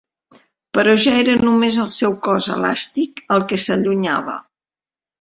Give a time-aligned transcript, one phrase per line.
[0.77, 4.39] Però ja era només el seu cos elàstic, el que s'allunyava.